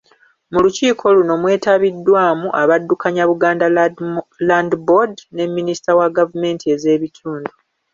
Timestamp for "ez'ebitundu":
6.75-7.51